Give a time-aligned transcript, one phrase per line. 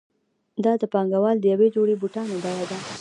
[0.63, 2.77] دا د پانګوال د یوې جوړې بوټانو بیه ده